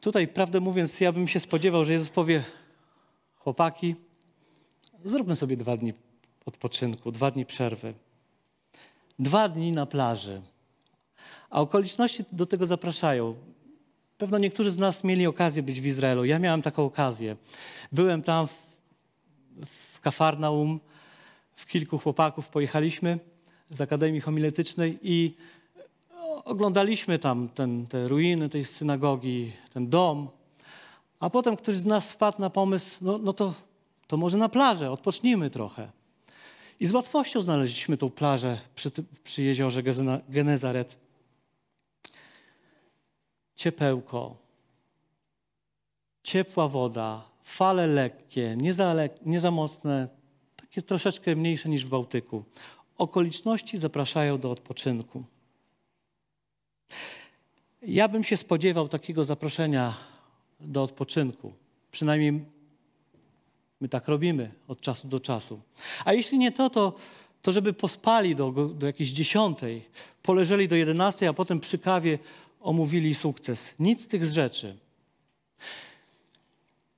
[0.00, 2.44] Tutaj, prawdę mówiąc, ja bym się spodziewał, że Jezus powie:
[3.36, 3.94] Chłopaki,
[5.04, 5.92] zróbmy sobie dwa dni
[6.46, 7.94] odpoczynku, dwa dni przerwy
[9.18, 10.42] dwa dni na plaży.
[11.50, 13.34] A okoliczności do tego zapraszają.
[14.18, 16.24] Pewno niektórzy z nas mieli okazję być w Izraelu.
[16.24, 17.36] Ja miałem taką okazję.
[17.92, 18.52] Byłem tam w,
[19.66, 20.80] w Kafarnaum,
[21.54, 23.18] w kilku chłopaków pojechaliśmy
[23.70, 25.34] z Akademii Homiletycznej i
[26.44, 30.28] oglądaliśmy tam ten, te ruiny tej synagogi, ten dom.
[31.20, 33.54] A potem ktoś z nas wpadł na pomysł, no, no to,
[34.06, 35.90] to może na plażę, odpocznijmy trochę.
[36.80, 38.90] I z łatwością znaleźliśmy tą plażę przy,
[39.24, 39.82] przy jeziorze
[40.28, 40.96] Genezaret.
[43.54, 44.36] Ciepełko,
[46.22, 50.08] ciepła woda, fale lekkie, nie za, lek nie za mocne,
[50.56, 52.44] takie troszeczkę mniejsze niż w Bałtyku.
[52.98, 55.24] Okoliczności zapraszają do odpoczynku.
[57.82, 59.96] Ja bym się spodziewał takiego zaproszenia
[60.60, 61.52] do odpoczynku.
[61.90, 62.44] Przynajmniej
[63.80, 65.60] My tak robimy od czasu do czasu.
[66.04, 66.92] A jeśli nie to, to,
[67.42, 69.84] to żeby pospali do, do jakiejś dziesiątej,
[70.22, 72.18] poleżeli do jedenastej, a potem przy kawie
[72.60, 73.74] omówili sukces.
[73.78, 74.76] Nic z tych rzeczy.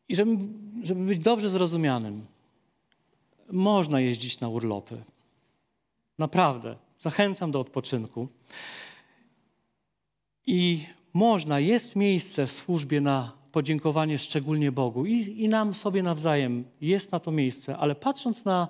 [0.08, 0.36] I żeby,
[0.82, 2.26] żeby być dobrze zrozumianym,
[3.50, 5.02] można jeździć na urlopy.
[6.18, 6.76] Naprawdę.
[7.00, 8.28] Zachęcam do odpoczynku.
[10.46, 16.64] I można, jest miejsce w służbie na podziękowanie szczególnie Bogu i, i nam sobie nawzajem.
[16.80, 18.68] Jest na to miejsce, ale patrząc na,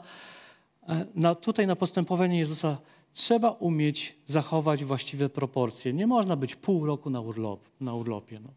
[0.88, 2.78] e, na, tutaj na postępowanie Jezusa,
[3.12, 5.92] trzeba umieć zachować właściwe proporcje.
[5.92, 8.38] Nie można być pół roku na, urlop, na urlopie.
[8.42, 8.50] No.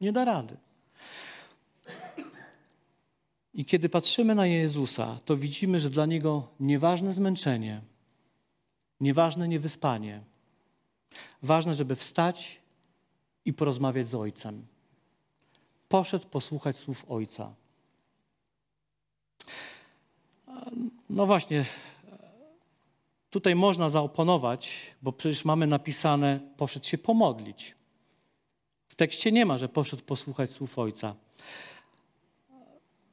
[0.00, 0.56] Nie da rady.
[3.54, 7.80] I kiedy patrzymy na Jezusa, to widzimy, że dla Niego nieważne zmęczenie,
[9.00, 10.20] nieważne niewyspanie,
[11.42, 12.60] ważne, żeby wstać
[13.44, 14.66] i porozmawiać z Ojcem.
[15.88, 17.54] Poszedł posłuchać słów Ojca.
[21.10, 21.64] No właśnie,
[23.30, 27.74] tutaj można zaoponować, bo przecież mamy napisane, poszedł się pomodlić.
[28.88, 31.14] W tekście nie ma, że poszedł posłuchać słów Ojca.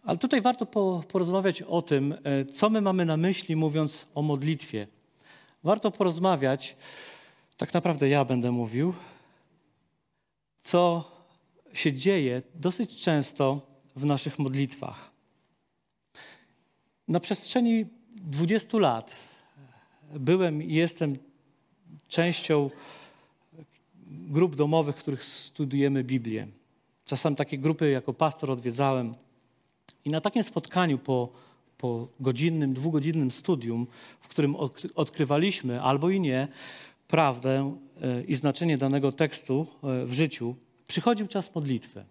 [0.03, 0.65] Ale tutaj warto
[1.07, 4.87] porozmawiać o tym, e, co my mamy na myśli, mówiąc o modlitwie.
[5.63, 6.75] Warto porozmawiać,
[7.59, 8.93] tak naprawdę ja będę mówił,
[10.61, 11.11] co
[11.73, 13.61] się dzieje dosyć często
[13.95, 15.11] w naszych modlitwach.
[17.07, 19.15] Na przestrzeni 20 lat
[20.13, 21.17] byłem i jestem
[22.07, 22.69] częścią
[24.07, 26.47] grup domowych, w których studujemy Biblię.
[27.05, 29.15] Czasem takie grupy jako pastor odwiedzałem.
[30.05, 31.29] I na takim spotkaniu po,
[31.77, 33.87] po godzinnym, dwugodzinnym studium,
[34.21, 34.55] w którym
[34.95, 36.47] odkrywaliśmy albo i nie
[37.09, 40.55] prawdę e, i znaczenie danego tekstu e, w życiu,
[40.87, 42.05] przychodził czas modlitwy.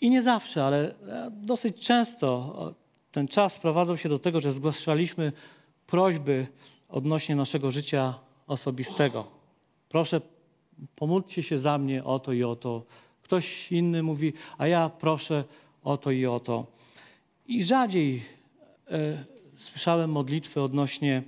[0.00, 2.74] I nie zawsze, ale e, dosyć często
[3.12, 5.32] ten czas sprowadzał się do tego, że zgłaszaliśmy
[5.86, 6.46] prośby
[6.88, 8.14] odnośnie naszego życia
[8.46, 9.26] osobistego.
[9.88, 10.20] Proszę,
[10.96, 12.84] pomódlcie się za mnie o to i o to.
[13.22, 15.44] Ktoś inny mówi, a ja proszę
[15.84, 16.66] o to i o to.
[17.46, 18.22] I rzadziej
[18.90, 19.24] e,
[19.56, 21.22] słyszałem modlitwy odnośnie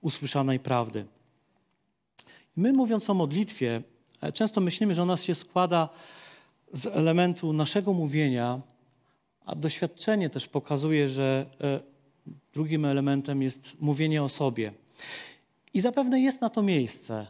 [0.00, 1.06] usłyszanej prawdy.
[2.56, 3.82] My mówiąc o modlitwie,
[4.20, 5.88] e, często myślimy, że ona się składa
[6.72, 8.60] z elementu naszego mówienia,
[9.46, 11.80] a doświadczenie też pokazuje, że e,
[12.52, 14.72] drugim elementem jest mówienie o sobie.
[15.74, 17.26] I zapewne jest na to miejsce,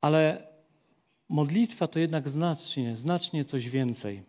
[0.00, 0.48] ale
[1.28, 4.22] modlitwa to jednak znacznie, znacznie coś więcej.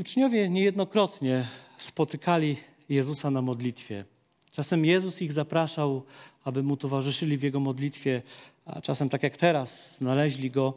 [0.00, 2.56] Uczniowie niejednokrotnie spotykali
[2.88, 4.04] Jezusa na modlitwie.
[4.52, 6.02] Czasem Jezus ich zapraszał,
[6.44, 8.22] aby mu towarzyszyli w jego modlitwie,
[8.64, 10.74] a czasem tak jak teraz, znaleźli go.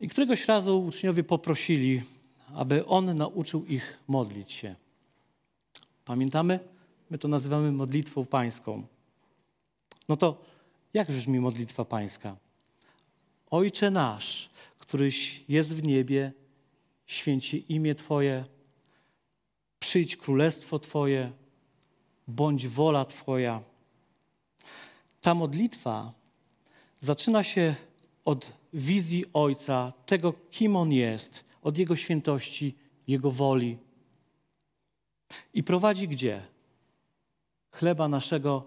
[0.00, 2.02] I któregoś razu uczniowie poprosili,
[2.54, 4.74] aby on nauczył ich modlić się.
[6.04, 6.60] Pamiętamy?
[7.10, 8.86] My to nazywamy modlitwą pańską.
[10.08, 10.44] No to
[10.94, 12.36] jak brzmi modlitwa pańska?
[13.50, 16.32] Ojcze nasz, któryś jest w niebie,
[17.06, 18.44] święci imię Twoje,
[19.78, 21.32] przyjdź królestwo Twoje,
[22.28, 23.60] bądź wola Twoja.
[25.24, 26.12] Ta modlitwa
[27.00, 27.74] zaczyna się
[28.24, 32.74] od wizji Ojca, tego, kim On jest, od Jego świętości,
[33.06, 33.78] Jego woli.
[35.54, 36.42] I prowadzi gdzie?
[37.70, 38.66] Chleba naszego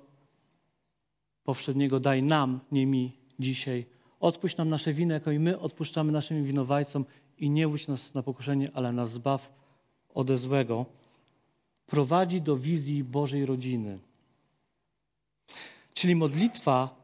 [1.43, 3.85] powszedniego daj nam, nie mi dzisiaj.
[4.19, 7.05] Odpuść nam nasze winy, jako i my odpuszczamy naszym winowajcom
[7.37, 9.53] i nie wódź nas na pokuszenie, ale nas zbaw
[10.13, 10.85] ode złego.
[11.85, 14.06] Prowadzi do wizji Bożej rodziny.
[15.97, 16.95] Czyli modlitwa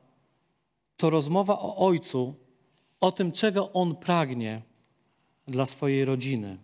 [0.98, 2.36] to rozmowa o Ojcu,
[3.00, 4.62] o tym, czego On pragnie
[5.48, 6.58] dla swojej rodziny.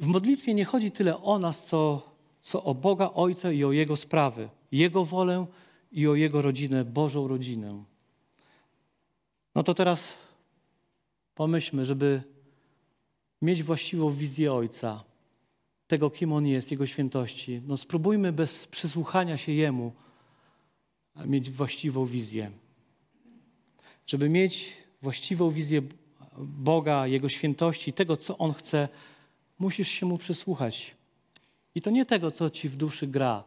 [0.00, 2.02] W modlitwie nie chodzi tyle o nas, co,
[2.42, 5.46] co o Boga Ojca i o Jego sprawy, Jego wolę
[5.92, 7.84] i o Jego rodzinę, Bożą rodzinę.
[9.54, 10.14] No to teraz
[11.34, 12.22] pomyślmy, żeby
[13.42, 15.04] mieć właściwą wizję Ojca,
[15.86, 17.62] tego, kim On jest, Jego świętości.
[17.66, 19.92] No spróbujmy bez przysłuchania się Jemu
[21.26, 22.50] mieć właściwą wizję.
[24.06, 25.82] Żeby mieć właściwą wizję
[26.38, 28.88] Boga, Jego świętości, tego, co On chce,
[29.58, 30.96] musisz się Mu przysłuchać.
[31.74, 33.44] I to nie tego, co Ci w duszy gra,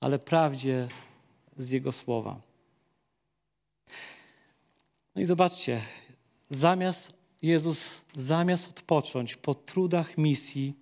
[0.00, 0.88] ale prawdzie
[1.56, 2.40] z Jego słowa.
[5.14, 5.82] No i zobaczcie,
[6.50, 7.12] zamiast
[7.42, 10.74] Jezus, zamiast odpocząć po trudach misji,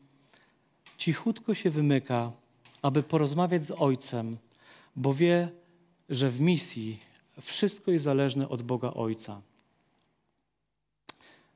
[0.99, 2.33] cichutko się wymyka,
[2.83, 4.39] aby porozmawiać z Ojcem,
[4.97, 5.49] bo wie,
[6.09, 6.99] że w misji
[7.41, 9.43] wszystko jest zależne od Boga Ojca.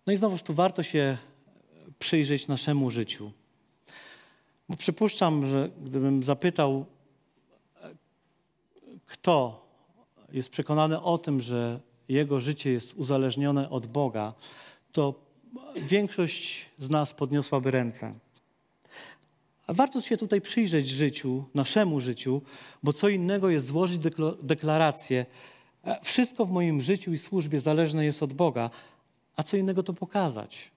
[0.06, 1.18] No i znowuż tu warto się
[1.98, 3.32] przyjrzeć naszemu życiu.
[4.68, 6.86] Bo przypuszczam, że gdybym zapytał,
[9.06, 9.66] kto
[10.32, 14.34] jest przekonany o tym, że jego życie jest uzależnione od Boga,
[14.92, 15.14] to
[15.76, 18.14] większość z nas podniosłaby ręce.
[19.68, 22.42] Warto się tutaj przyjrzeć życiu, naszemu życiu,
[22.82, 24.00] bo co innego jest złożyć
[24.42, 25.26] deklarację.
[25.84, 28.70] E, wszystko w moim życiu i służbie zależne jest od Boga,
[29.36, 30.70] a co innego to pokazać.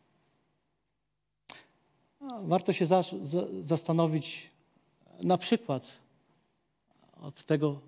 [2.41, 4.49] Warto się za, za, zastanowić
[5.23, 5.87] na przykład
[7.21, 7.79] od tego,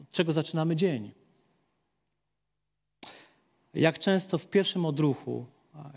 [0.00, 1.12] od czego zaczynamy dzień.
[3.74, 5.46] Jak często w pierwszym odruchu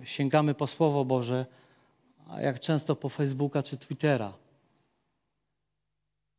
[0.04, 1.46] sięgamy po Słowo Boże,
[2.28, 4.34] a jak często po Facebooka czy Twittera.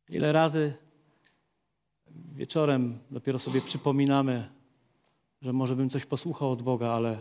[0.09, 0.73] Ile razy
[2.35, 4.49] wieczorem dopiero sobie przypominamy,
[5.41, 7.19] że może bym coś posłuchał od Boga, ale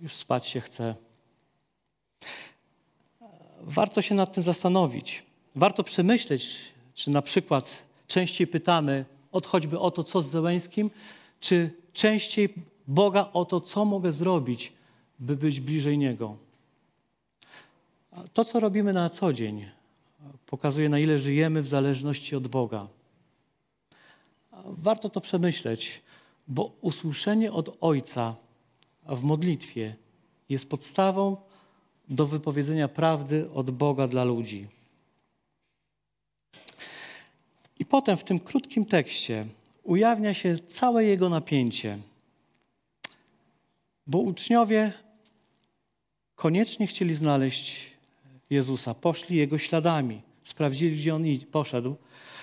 [0.00, 0.94] już spać się chce.
[3.60, 5.22] Warto się nad tym zastanowić.
[5.54, 6.58] Warto przemyśleć,
[6.94, 10.90] czy na przykład częściej pytamy od choćby o to, co z Zełęskim,
[11.40, 12.54] czy częściej
[12.88, 14.72] Boga o to, co mogę zrobić,
[15.18, 16.36] by być bliżej Niego.
[18.32, 19.66] To, co robimy na co dzień,
[20.46, 22.88] pokazuje, na ile żyjemy w zależności od Boga.
[24.64, 26.02] Warto to przemyśleć,
[26.48, 28.36] bo usłyszenie od Ojca
[29.06, 29.96] w modlitwie
[30.48, 31.36] jest podstawą
[32.08, 34.68] do wypowiedzenia prawdy od Boga dla ludzi.
[37.78, 39.46] I potem w tym krótkim tekście
[39.82, 41.98] ujawnia się całe jego napięcie,
[44.06, 44.92] bo uczniowie
[46.34, 47.90] koniecznie chcieli znaleźć
[48.50, 51.96] Jezusa, poszli jego śladami, sprawdzili, gdzie on poszedł,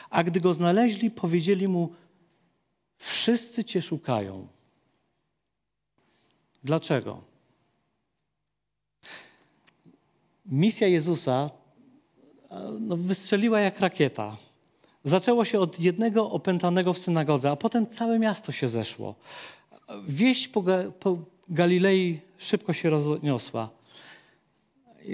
[0.10, 1.94] a gdy go znaleźli, powiedzieli mu:
[2.98, 4.48] Wszyscy cię szukają.
[6.64, 7.22] Dlaczego?
[10.46, 11.50] Misja Jezusa
[12.80, 14.38] no, wystrzeliła jak rakieta.
[15.04, 19.16] Zaczęło się od jednego opętanego w synagodze, a potem całe miasto się zeszło.
[20.08, 20.64] Wieść po,
[21.00, 21.18] po
[21.50, 23.77] Galilei szybko się rozniosła.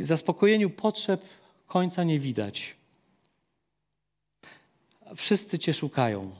[0.01, 1.21] Zaspokojeniu potrzeb
[1.67, 2.75] końca nie widać.
[5.15, 6.32] Wszyscy Cię szukają.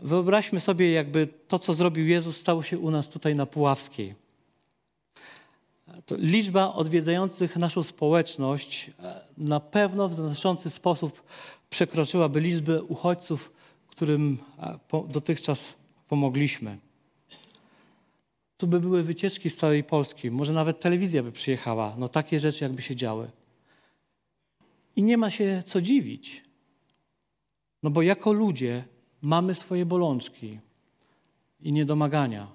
[0.00, 4.14] Wyobraźmy sobie, jakby to, co zrobił Jezus, stało się u nas tutaj na Puławskiej.
[6.06, 11.22] To liczba odwiedzających naszą społeczność e, na pewno w znaczący sposób
[11.70, 13.52] przekroczyłaby liczbę uchodźców,
[13.88, 14.78] którym e,
[15.08, 15.74] dotychczas
[16.08, 16.78] pomogliśmy.
[18.60, 21.94] Tu by były wycieczki z całej Polski, może nawet telewizja by przyjechała.
[21.98, 23.30] No takie rzeczy jakby się działy.
[24.96, 26.44] I nie ma się co dziwić.
[27.82, 28.84] No bo jako ludzie
[29.22, 30.58] mamy swoje bolączki
[31.60, 32.48] i niedomagania.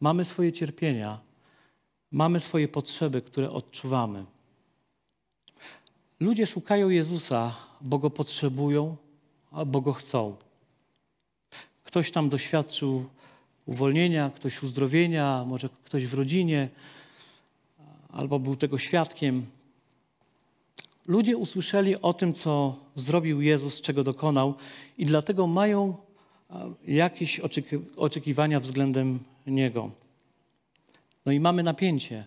[0.00, 1.20] Mamy swoje cierpienia.
[2.10, 4.24] Mamy swoje potrzeby, które odczuwamy.
[6.20, 8.96] Ludzie szukają Jezusa, bo go potrzebują,
[9.66, 10.36] bo go chcą.
[11.84, 13.04] Ktoś tam doświadczył
[13.66, 16.68] uwolnienia, ktoś uzdrowienia, może ktoś w rodzinie,
[18.12, 19.46] albo był tego świadkiem.
[21.06, 24.54] Ludzie usłyszeli o tym, co zrobił Jezus, czego dokonał,
[24.98, 25.96] i dlatego mają
[26.86, 27.40] jakieś
[27.96, 29.90] oczekiwania względem Niego.
[31.26, 32.24] No i mamy napięcie.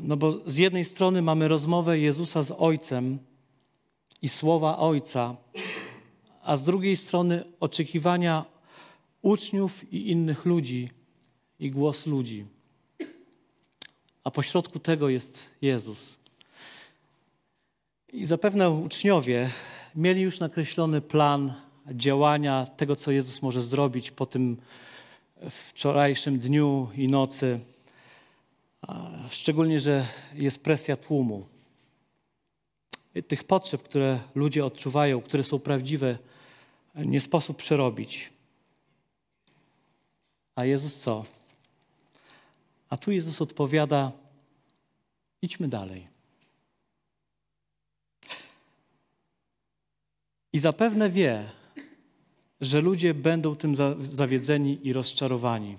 [0.00, 3.18] No bo z jednej strony mamy rozmowę Jezusa z Ojcem
[4.22, 5.36] i słowa Ojca,
[6.42, 8.44] a z drugiej strony oczekiwania
[9.24, 10.90] uczniów i innych ludzi
[11.60, 12.44] i głos ludzi.
[14.24, 16.18] A pośrodku tego jest Jezus.
[18.12, 19.50] I zapewne uczniowie
[19.94, 21.54] mieli już nakreślony plan
[21.92, 24.56] działania tego, co Jezus może zrobić po tym
[25.50, 27.60] wczorajszym dniu i nocy.
[29.30, 31.46] Szczególnie, że jest presja tłumu.
[33.28, 36.18] Tych potrzeb, które ludzie odczuwają, które są prawdziwe,
[36.94, 38.33] nie sposób przerobić.
[40.54, 41.24] A Jezus co?
[42.90, 44.12] A tu Jezus odpowiada:
[45.42, 46.08] idźmy dalej.
[50.52, 51.50] I zapewne wie,
[52.60, 55.78] że ludzie będą tym zawiedzeni i rozczarowani.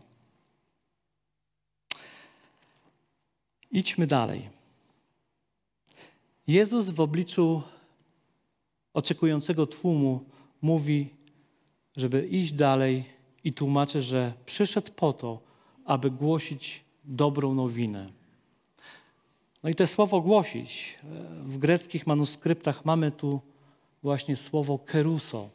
[3.71, 4.49] Idźmy dalej.
[6.47, 7.61] Jezus w obliczu
[8.93, 10.25] oczekującego tłumu
[10.61, 11.09] mówi,
[11.95, 13.14] żeby iść dalej
[13.45, 15.39] i tłumaczy, że przyszedł po to,
[15.85, 18.09] aby głosić dobrą nowinę.
[19.63, 21.07] No i te słowo głosić, e,
[21.43, 23.41] w greckich manuskryptach mamy tu
[24.03, 25.49] właśnie słowo keruso,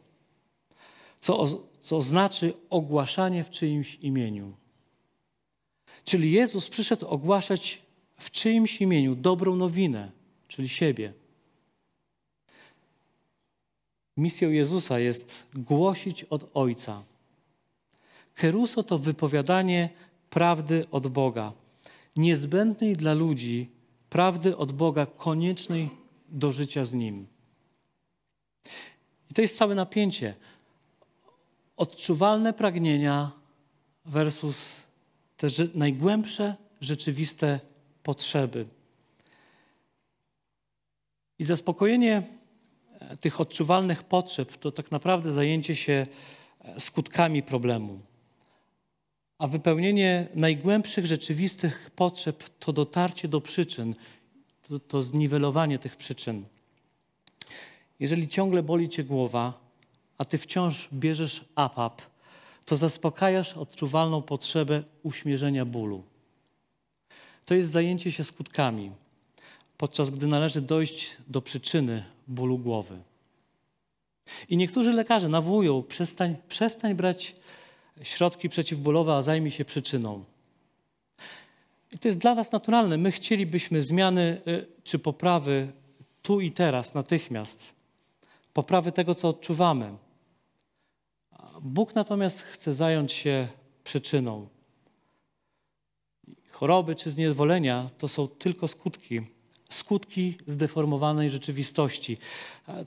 [1.19, 1.45] co,
[1.81, 4.53] co znaczy ogłaszanie w czyimś imieniu.
[6.03, 7.81] Czyli Jezus przyszedł ogłaszać
[8.17, 10.11] w czyimś imieniu dobrą nowinę,
[10.47, 11.13] czyli siebie.
[14.17, 17.10] Misją Jezusa jest głosić od Ojca.
[18.35, 19.89] Keruso to wypowiadanie
[20.29, 21.53] prawdy od Boga,
[22.15, 23.69] niezbędnej dla ludzi,
[24.09, 25.89] prawdy od Boga, koniecznej
[26.29, 27.27] do życia z Nim.
[29.31, 30.35] I to jest całe napięcie.
[31.77, 33.31] Odczuwalne pragnienia
[34.05, 34.81] versus
[35.37, 37.59] te najgłębsze, rzeczywiste
[38.03, 38.65] potrzeby.
[41.39, 42.23] I zaspokojenie
[42.99, 46.05] e, tych odczuwalnych potrzeb to tak naprawdę zajęcie się
[46.59, 47.99] e, skutkami problemu
[49.41, 53.95] a wypełnienie najgłębszych rzeczywistych potrzeb to dotarcie do przyczyn,
[54.67, 56.45] to, to zniwelowanie tych przyczyn.
[57.99, 59.59] Jeżeli ciągle boli cię głowa,
[60.17, 62.01] a ty wciąż bierzesz apap,
[62.65, 66.03] to zaspokajasz odczuwalną potrzebę uśmierzenia bólu.
[67.45, 68.91] To jest zajęcie się skutkami,
[69.77, 72.97] podczas gdy należy dojść do przyczyny bólu głowy.
[74.49, 77.35] I niektórzy lekarze nawołują, przestań, przestań brać
[78.01, 80.23] środki przeciwbólowe, a zajmij się przyczyną.
[81.91, 82.97] I to jest dla nas naturalne.
[82.97, 85.71] My chcielibyśmy zmiany y, czy poprawy
[86.21, 87.73] tu i teraz, natychmiast.
[88.53, 89.97] Poprawy tego, co odczuwamy.
[91.61, 93.47] Bóg natomiast chce zająć się
[93.83, 94.47] przyczyną.
[96.51, 99.21] Choroby czy zniewolenia to są tylko skutki,
[99.69, 102.17] skutki zdeformowanej rzeczywistości.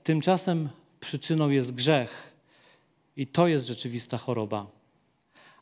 [0.03, 0.69] Tymczasem
[1.01, 2.35] przyczyną jest grzech
[3.17, 4.67] i to jest rzeczywista choroba.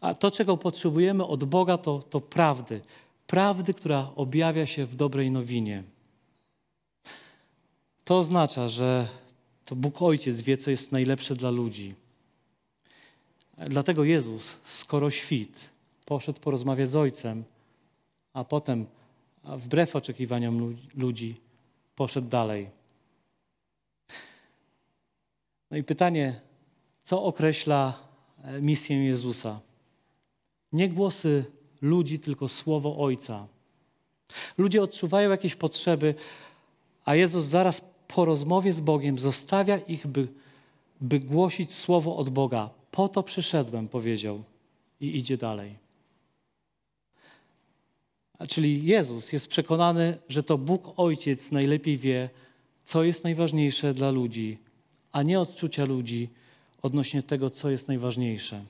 [0.03, 2.80] A to, czego potrzebujemy od Boga, to, to prawdy.
[3.26, 5.82] Prawdy, która objawia się w dobrej nowinie.
[8.05, 9.09] To oznacza, że
[9.64, 11.94] to Bóg Ojciec wie, co jest najlepsze dla ludzi.
[13.68, 15.70] Dlatego Jezus, skoro świt,
[16.07, 17.44] poszedł porozmawiać z Ojcem,
[18.32, 18.86] a potem,
[19.44, 21.36] wbrew oczekiwaniom ludzi,
[21.96, 22.70] poszedł dalej.
[25.70, 26.40] No i pytanie,
[27.03, 27.98] co określa
[28.42, 29.61] e, misję Jezusa?
[30.72, 31.44] Nie głosy
[31.82, 33.46] ludzi, tylko słowo Ojca.
[34.58, 36.14] Ludzie odczuwają jakieś potrzeby,
[37.04, 40.28] a Jezus zaraz po rozmowie z Bogiem zostawia ich, by,
[41.00, 42.70] by głosić słowo od Boga.
[42.90, 44.42] Po to przyszedłem, powiedział,
[45.00, 45.82] i idzie dalej.
[48.48, 52.30] Czyli Jezus jest przekonany, że to Bóg Ojciec najlepiej wie,
[52.84, 54.58] co jest najważniejsze dla ludzi,
[55.12, 56.28] a nie odczucia ludzi
[56.82, 58.64] odnośnie tego, co jest najważniejsze.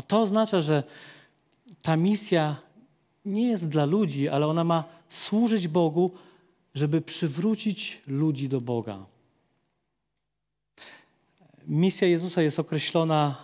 [0.00, 0.82] A to oznacza, że
[1.82, 2.56] ta misja
[3.24, 6.10] nie jest dla ludzi, ale ona ma służyć Bogu,
[6.74, 9.06] żeby przywrócić ludzi do Boga.
[11.66, 13.36] Misja Jezusa jest określona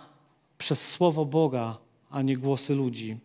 [0.57, 1.77] przez słowo Boga,
[2.09, 3.17] a nie głosy ludzi.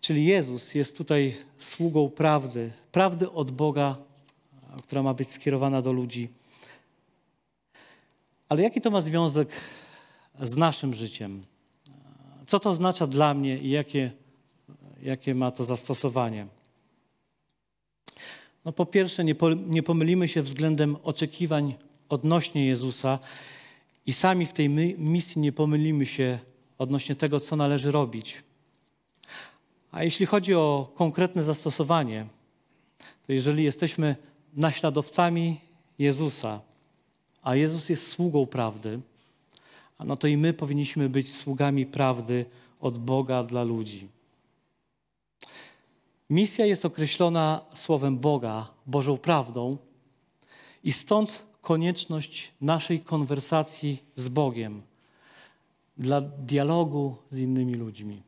[0.00, 3.96] Czyli Jezus jest tutaj sługą prawdy, prawdy od Boga,
[4.82, 6.28] która ma być skierowana do ludzi.
[8.48, 9.48] Ale jaki to ma związek
[10.42, 11.42] z naszym życiem?
[12.46, 14.12] Co to oznacza dla mnie i jakie,
[15.02, 16.46] jakie ma to zastosowanie?
[18.64, 21.74] No po pierwsze, nie, po, nie pomylimy się względem oczekiwań
[22.08, 23.18] odnośnie Jezusa
[24.06, 24.68] i sami w tej
[24.98, 26.38] misji nie pomylimy się
[26.78, 28.42] odnośnie tego, co należy robić.
[29.90, 32.26] A jeśli chodzi o konkretne zastosowanie,
[33.26, 34.16] to jeżeli jesteśmy
[34.54, 35.60] naśladowcami
[35.98, 36.60] Jezusa,
[37.42, 39.00] a Jezus jest sługą prawdy,
[40.04, 42.44] no to i my powinniśmy być sługami prawdy
[42.80, 44.08] od Boga dla ludzi.
[46.30, 49.76] Misja jest określona słowem Boga, Bożą prawdą,
[50.84, 54.82] i stąd konieczność naszej konwersacji z Bogiem
[55.96, 58.22] dla dialogu z innymi ludźmi.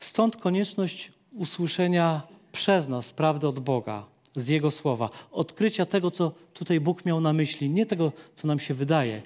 [0.00, 4.06] Stąd konieczność usłyszenia przez nas prawdy od Boga,
[4.36, 8.60] z Jego słowa, odkrycia tego, co tutaj Bóg miał na myśli, nie tego, co nam
[8.60, 9.22] się wydaje,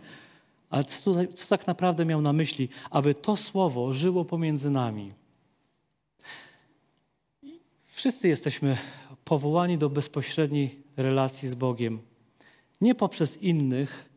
[0.71, 5.12] ale co, tutaj, co tak naprawdę miał na myśli, aby to słowo żyło pomiędzy nami.
[7.87, 8.77] Wszyscy jesteśmy
[9.25, 11.99] powołani do bezpośredniej relacji z Bogiem.
[12.81, 14.11] Nie poprzez innych,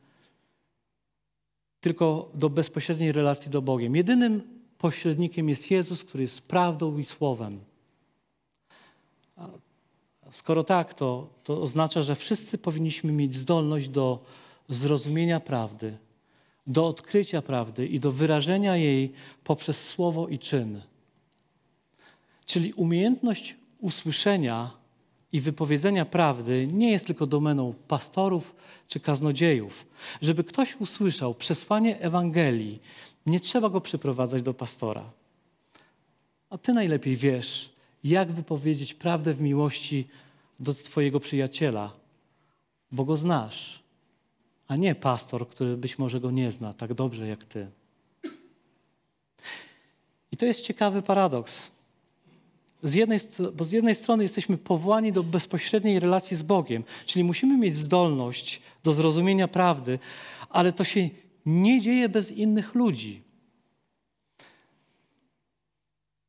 [1.81, 3.95] tylko do bezpośredniej relacji do Bogiem.
[3.95, 7.59] Jedynym pośrednikiem jest Jezus, który jest prawdą i słowem.
[10.31, 14.23] Skoro tak, to, to oznacza, że wszyscy powinniśmy mieć zdolność do
[14.69, 15.97] zrozumienia prawdy,
[16.67, 19.11] do odkrycia prawdy i do wyrażenia jej
[19.43, 20.81] poprzez słowo i czyn.
[22.45, 24.71] Czyli umiejętność usłyszenia
[25.31, 28.55] i wypowiedzenia prawdy nie jest tylko domeną pastorów
[28.87, 29.87] czy kaznodziejów.
[30.21, 32.79] Żeby ktoś usłyszał przesłanie Ewangelii,
[33.25, 35.11] nie trzeba go przyprowadzać do pastora.
[36.49, 37.69] A ty najlepiej wiesz,
[38.03, 40.07] jak wypowiedzieć prawdę w miłości
[40.59, 41.93] do Twojego przyjaciela,
[42.91, 43.83] bo go znasz,
[44.67, 47.67] a nie pastor, który być może go nie zna tak dobrze jak Ty.
[50.31, 51.71] I to jest ciekawy paradoks.
[52.83, 53.19] Z jednej,
[53.53, 58.61] bo z jednej strony jesteśmy powołani do bezpośredniej relacji z Bogiem, czyli musimy mieć zdolność
[58.83, 59.99] do zrozumienia prawdy,
[60.49, 61.09] ale to się
[61.45, 63.21] nie dzieje bez innych ludzi.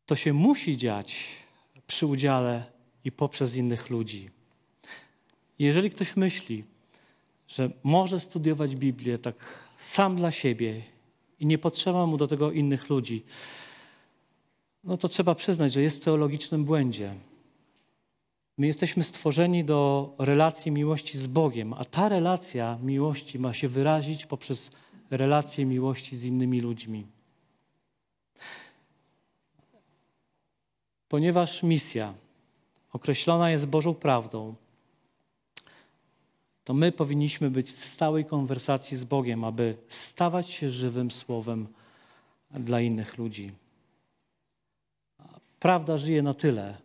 [0.06, 1.26] To się musi dziać
[1.86, 2.64] przy udziale
[3.04, 4.30] i poprzez innych ludzi.
[5.58, 6.64] Jeżeli ktoś myśli,
[7.48, 9.34] że może studiować Biblię tak
[9.78, 10.82] sam dla siebie
[11.40, 13.24] i nie potrzeba mu do tego innych ludzi,
[14.84, 17.14] no to trzeba przyznać, że jest w teologicznym błędzie.
[18.58, 24.26] My jesteśmy stworzeni do relacji miłości z Bogiem, a ta relacja miłości ma się wyrazić
[24.26, 24.70] poprzez
[25.10, 27.06] relację miłości z innymi ludźmi.
[31.08, 32.14] Ponieważ misja
[32.92, 34.54] określona jest Bożą prawdą,
[36.68, 41.68] to my powinniśmy być w stałej konwersacji z Bogiem, aby stawać się żywym słowem
[42.50, 43.52] dla innych ludzi.
[45.60, 46.78] Prawda żyje na tyle,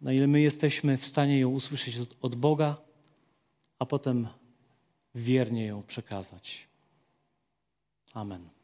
[0.00, 2.76] na ile my jesteśmy w stanie ją usłyszeć od, od Boga,
[3.78, 4.28] a potem
[5.14, 6.68] wiernie ją przekazać.
[8.14, 8.57] Amen.